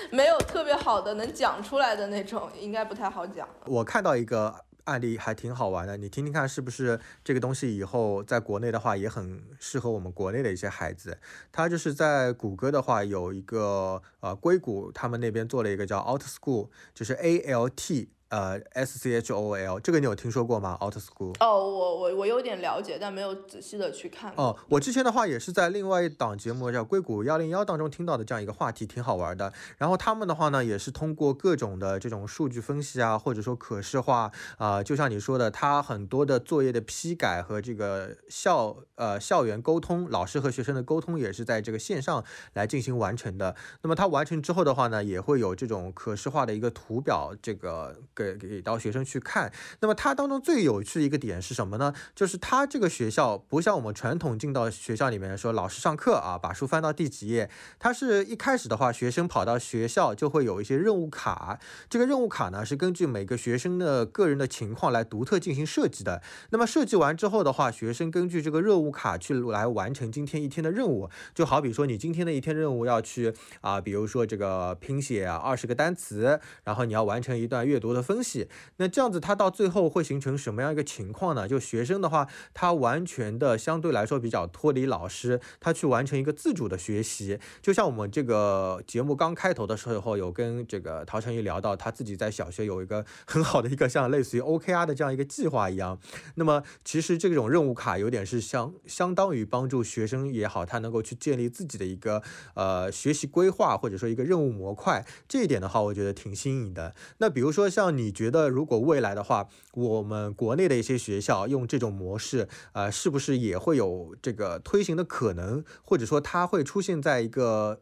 [0.10, 3.48] 没有特别好的能讲出来的那种，应该不太好讲。
[3.68, 4.54] 我看到一个
[4.86, 11.20] 案例还挺好玩的，你听听看是不是这个东西以后在国内的话也很适合我们国内的一些孩子。
[11.52, 18.10] 他就是在谷歌的话有一个呃硅谷他们那边做了一个叫 Out School，就是 A L T。
[18.30, 21.36] 呃，S C H O L 这个你有听说过吗？Out School？
[21.40, 24.34] 哦，我我我有点了解，但没有仔细的去看。
[24.36, 29.54] 哦，我之前的话也是在另外一档节目叫《硅谷幺零幺》当中听到的这样一个话题，挺好玩的。
[29.78, 43.56] 然后他们的话呢，也是通过各种的这种数据分析啊，或者说可视化啊，就像你说的，他很多的作业的批改和这个校呃校园沟通，老师和学生的沟通也是在这个线上来进行完成的。
[43.84, 47.96] 那么他完成之后的话呢，也会有这种可视化的一个图表，这个。
[48.16, 49.52] 给给到学生去看，
[49.82, 51.94] 那么它当中最有趣的一个点是什么呢？
[52.16, 61.60] 就是它这个学校不像我们传统进到学校里面说老师上课啊，把书翻到第几页，它是一开始的话，学生跑到学校就会有一些任务卡，
[61.90, 66.22] 这个任务卡呢是根据每个学生的个人的情况来独特进行设计的。
[66.52, 78.05] 那么设计完之后的话，学生根据这个任务卡去来完成今天一天的任务，就好比说你今天的一天任务要去啊，比如说这个拼写二十个单词，然后你要完成一段阅读的。
[78.06, 78.48] 分析，
[78.78, 81.48] 那这样子，它到最后会形成什么样一个情况呢？
[81.48, 87.40] 就学生的话，他完全的相对来说比较脱离老师，他去完成一个自主的学习。
[87.62, 95.98] 就像我们这个节目刚开头的时候，有跟这个陶成宇聊到，他自己在小学有一个 很好的一个像类似于 OKR 的这样一个计划一样。
[96.36, 102.22] 那么其实这种任务卡有点是相相当于帮助学生也好，他能够去建立自己的一个
[102.54, 105.06] 呃学习规划，或者说一个任务模块。
[105.28, 106.94] 这一点的话，我觉得挺新颖的。
[107.18, 107.95] 那比如说像。
[107.98, 115.64] 你觉得如果未来的话，我们国内的一些学校用这种模式，呃，是不是也会有这个推行的可能？
[115.84, 117.82] 或者说它会出现在一个，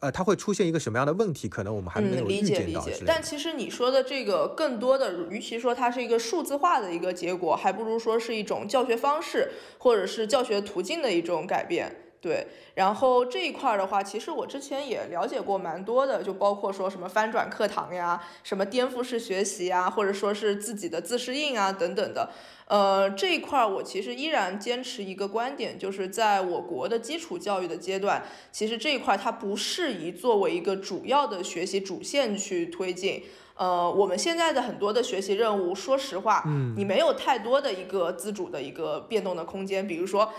[0.00, 1.48] 呃，它会出现一个什么样的问题？
[1.48, 2.86] 可能我们还没有预见到。
[3.06, 11.94] 但其实你说的这个更多的，与其说它是一个数字化的一个结果，还不如说是一种教学方式或者是教学途径的一种改变。
[12.20, 22.28] 对，然后这一块儿的话，其实我之前也了解过蛮多的，就包括说什么翻转课堂呀，什么颠覆式学习啊，或者说是自己的自适应啊等等的。
[22.66, 33.24] 呃，这一块儿我其实依然坚持一个观点，就是在我国的基础教育的阶段，其实这一块它不适宜作为一个主要的学习主线去推进。
[33.54, 40.30] 呃，我们现在的很多的学习任务，说实话，嗯，你没有太多的一个自主的一个变动的空间，比如说。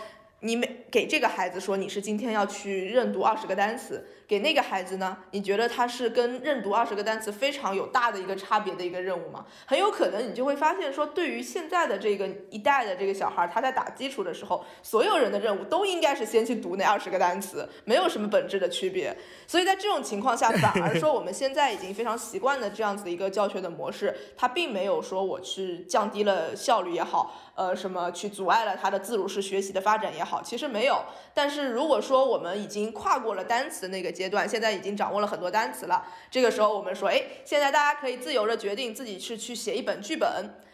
[0.42, 4.06] 你每给这个孩子说你是今天要去认读二十个单词。
[4.32, 5.18] 给那个孩子呢？
[5.32, 9.46] 你觉得他是跟认读二十个单词非常有大的一个差别的一个任务吗？
[9.66, 19.14] 很有可能你就会发现说，对于现在的这个一代的这个小孩，他在打基础的时候，所有人的任务都应该是先去读那二十个单词，没有什么本质的区别。
[19.46, 31.04] 所以在这种情况下，反而说我们现在已经非常习惯的这样子的一个教学的模式，它并没有说我去降低了效率也好，呃，什么去阻碍了他的自主式学习的发展也好，其实没有。
[31.34, 36.06] 但是如果说我们已经跨过了单词那个阶段，现在已经掌握了很多单词了。
[36.30, 40.30] 这个时候，我们说，哎，现在大家可以自由的决定自己是去写一本剧本，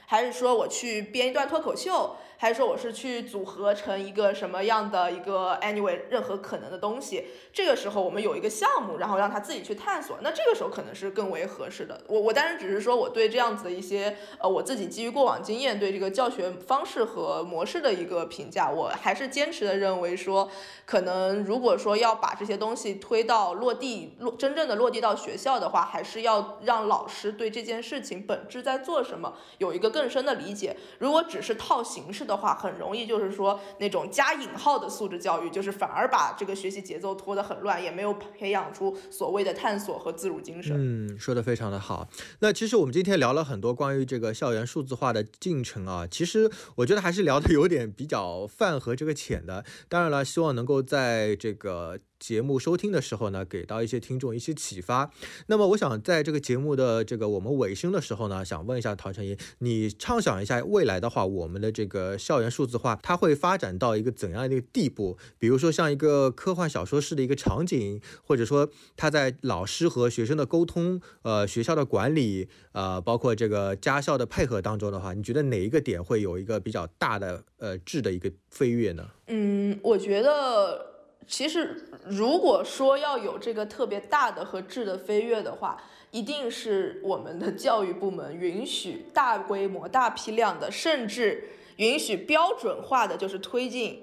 [0.06, 2.18] 还是说我去编一段脱口秀。
[2.40, 7.26] 还是说我是去组合成一个什么样的一个 anyway 任何可能的东西？
[7.52, 10.20] 这个时候我们有一个项目，然后让他自己去探索。
[10.22, 12.00] 那这个时候可能是更为合适的。
[12.08, 18.70] 我我当然只是说我对这样子的一些呃我自己基于过往经验对这个教学方式和模式的一个评价。
[18.70, 20.48] 我还是坚持的认为说，
[20.86, 30.78] 可能如果说要把这些东西推到落地落真正的落地到学校的话，还是要让老师对这件事情本质在做什么有一个更深的理解。
[31.00, 32.27] 如果只是套形式。
[32.28, 40.76] 的话很容易就是说那种加引号的素质教育，就是反而把这个学习节奏拖得很乱，也没有培养出所谓的探索和自主精神。
[40.78, 42.10] 嗯，说的非常的好。
[42.40, 49.64] 那其实我们今天聊了很多关于这个校园数字化的进程啊，其实我觉得还是聊的有点比较泛和这个浅的。
[49.88, 51.98] 当然了，希望能够在这个。
[52.20, 55.12] 节目收听的时候呢，给到一些听众一些启发。
[55.48, 65.18] 那么，我想在这个节目的这个我们尾声的时候呢，想问一下陶成英，你畅想一下未来的话，我们的这个校园数字化，它会发展到一个怎样的一个地步？
[65.38, 79.08] 比如说像一个科幻小说式的一个场景，或者说它在老师和学生的沟通，呃，学校的管理，呃，包括这个家校的配合当中的话，你觉得哪一个点会有一个比较大的呃质的一个飞跃呢？
[79.28, 80.97] 嗯，我觉得。
[81.28, 85.78] 其实，如果说要有这个特别大的和质的飞跃的话，
[86.12, 91.44] 一定是我们的教育部门允许大规模、大批量的，甚至
[91.76, 94.02] 允许标准化的，就是推进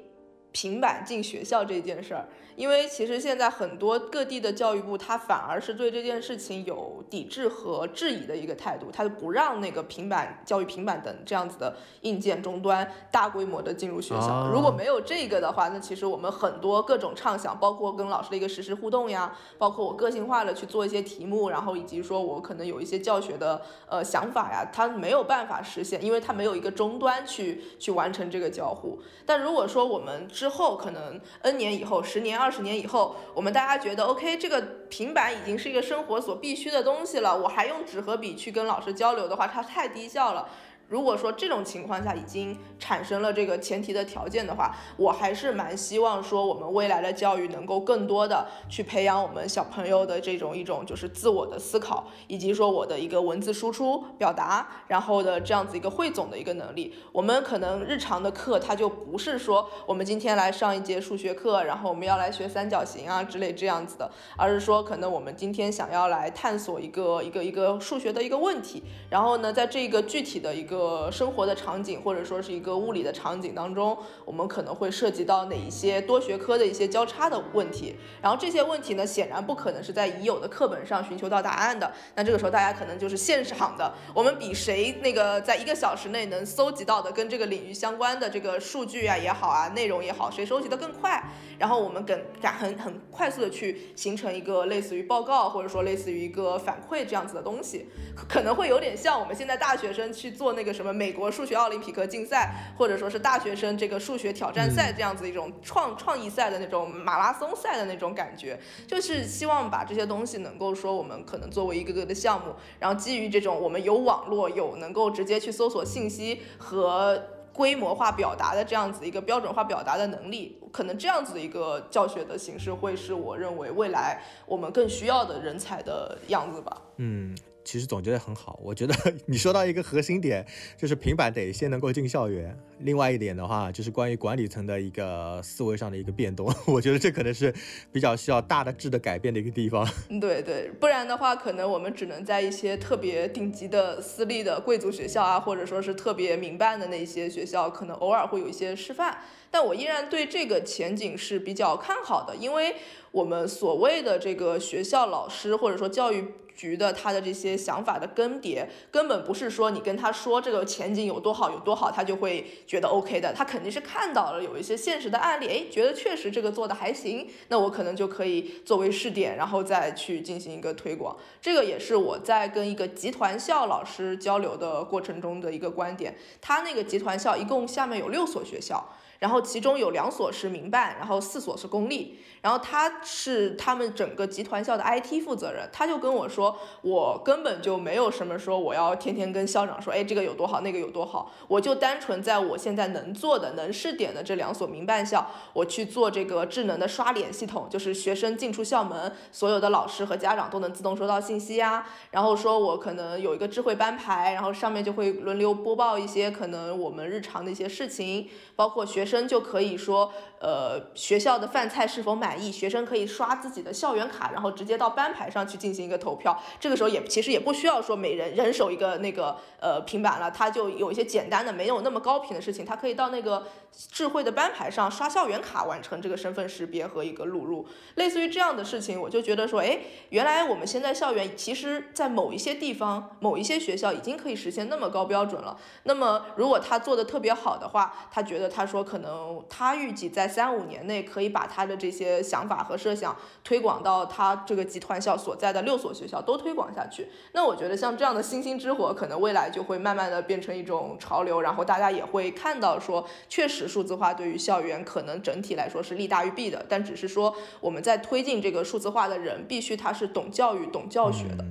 [0.52, 2.28] 平板进学校这件事儿。
[2.56, 14.48] 因为其实现在很多各地的教育部，他反而是对这件事情有抵制和质疑的一个态度，他就不让那个平板教育平板等这样子的硬件终端大规模的进入学校。
[14.52, 29.00] 如果没有这个的话，那其实我们很多各种畅想，包括跟老师的一个实时互动呀，包括我个性化的去做一些题目，然后以及说我可能有一些教学的呃想法呀，它没有办法实现，因为它没有一个终端去去完成这个交互。
[29.26, 32.43] 但如果说我们之后可能 N 年以后，十年。
[32.44, 37.34] 二十年以后，我们大家觉得 OK，这个平板已经是一个生活所必须的东西了。
[37.34, 40.46] 我还用纸和笔去跟老师交流的话，它太低效了。
[40.88, 56.94] 如果说这种情况下已经产生了这个前提的条件的话，我还是蛮希望说我们未来的教育能够更多的去培养我们小朋友的这种一种就是自我的思考，以及说我的一个文字输出表达，然后的这样子一个汇总的一个能力。
[57.12, 70.73] 我们可能日常的课它就不是说我们今天来上一节数学课，然后我们要来学三角形啊之类这样子的，而是说可能我们今天想要来探索一个一个一个数学的一个问题，然后呢，在这个具体的一个。
[70.74, 77.94] 个生活的场景，或者说是一个物理的场景当中，我们可能会涉及到哪一些多学科的一些交叉的问题。
[78.20, 81.92] 然后这些问题呢，显然不可能是在已有的课本上寻求到答案的。
[82.16, 91.22] 那这个时候大家可能就是现场的，我们比谁那个在一个小时内能搜集到的跟这个领域相关的这个数据啊也好啊，内容也好，谁收集的更快。
[91.56, 97.86] 然后我们更敢很很快速的去形成一个类似于报告，或者说类似于一个反馈这样子的东西，
[98.28, 117.20] 可能会有点像我们现在大学生去做那什么美国数学奥林匹克竞赛，或者说是大学生这个数学挑战赛这样子一种创创意赛的那种马拉松赛的那种感觉，就是希望把这些东西能够说我们可能作为一个个的项目，然后基于这种我们有网络有能够直接去搜索信息和。
[117.54, 126.82] 规模化表达的这样子一个标准化表达的能力，可能这样子的一个教学的形式，会是我认为未来我们更需要的人才的样子吧。
[126.96, 127.32] 嗯。
[127.64, 128.94] 其实总结的很好，我觉得
[129.26, 130.44] 你说到一个核心点，
[130.76, 132.56] 就是平板得先能够进校园。
[132.80, 137.52] 另外一点的话，就是关于管理层的一个思维上的一个变动， 我觉得这可能是
[137.90, 139.88] 比较需要大的质的改变的一个地方。
[140.20, 149.16] 对对，不然的话，可能我们只能在一些特别顶级的私立的贵族学校啊，或者说是特别民办的那些学校，可能偶尔会有一些示范。
[149.54, 152.74] 但我依然对这个前景是比较看好的，因为
[153.12, 156.24] 我们所谓的这个学校老师或者说教育。
[156.56, 163.32] 局的他的这些想法的更迭，根本不是说你跟他说这个前景有多好有多好，他就会觉得 OK 的。
[163.32, 171.16] 他肯定是看到了有一些现实的案例，哎，觉得确实这个做的还行，那我可能就可以作为试点，然后再去进行一个推广。
[171.42, 176.14] 这个也是我在跟一个集团校老师交流的过程中的一个观点。
[176.40, 178.94] 他那个集团校一共下面有六所学校。
[179.24, 182.18] 然后其中有两所是民办，然后四所是公立。
[182.42, 191.32] 然后他是他们整个集团校的 IT 负责人，他就跟我说，我根本就没有什么说我要天天跟校长说，哎，这个有多好，那个有多好。
[191.48, 201.86] 我就单纯在我现在能做的、能试点的这两所民办校，我去做这个智能的刷脸系统，就是学生进出校门，所有的老师和家长都能自动收到信息呀。
[202.10, 209.13] 然后说我可能有一个智慧班牌，然后上面就会轮流播报一些可能我们日常的一些事情，包括学生。
[209.14, 212.50] 生就可以说，呃，学校的饭菜是否满意？
[212.50, 216.36] 学生可以刷自己的校园卡，然后直接到班牌上去进行一个投票。
[216.58, 227.66] 这个时候也其实也不需要说每人人手一个那个呃平板了，他就有一些简单的没有那么高频的事情，他可以到那个智慧的班牌上刷校园卡，完成这个身份识别和一个录入。
[227.94, 229.78] 类似于这样的事情，我就觉得说，哎，
[230.10, 235.56] 原来我们现在校园其实，在某一些地方、某一些学校已经可以实现那么高标准了。
[235.84, 239.03] 那么如果他做的特别好的话，他觉得他说可能。
[239.04, 247.06] 能，他预计在三五年内可以把他的这些想法和设想推广到他这个集团校所在的六所学校都推广下去。
[247.32, 261.44] 那我觉得像这样的星星之火，可能未来就会慢慢的变成一种潮流，然后大家也会看到说，确实数字化对于校园可能整体来说是利大于弊的，但只是说我们在推进这个数字化的人，必须他是懂教育、懂教学的。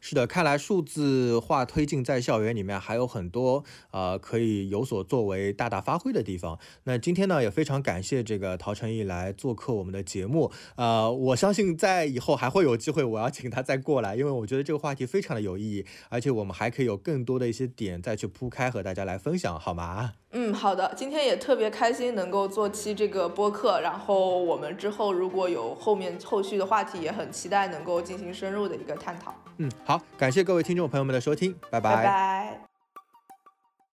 [0.00, 6.58] 是的，看来数字化推进在校园里面还有很多呃可以有所作为、大大发挥的地方。
[6.84, 10.50] 那今天呢也非常感谢这个陶成毅来做客我们的节目。
[10.76, 20.12] 呃，我相信在以后还会有机会，我要请他再过来，因为我觉得这个话题非常的有意义，而且我们还可以有更多的一些点再去铺开和大家来分享，好吗？
[20.34, 20.94] 嗯，好的。
[20.96, 29.34] 今天也特别开心能够做期这个播客，然后我们之后如果有后面后续的话题，也很期待能够进行深入的一个探讨。
[29.62, 31.94] 嗯，好，感谢各位听众朋友们的收听，拜拜。
[31.94, 32.71] 拜拜。